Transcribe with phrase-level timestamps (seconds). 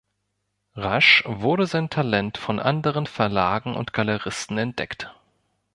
[0.73, 5.13] Rasch wurde sein Talent von anderen Verlagen und Galeristen entdeckt.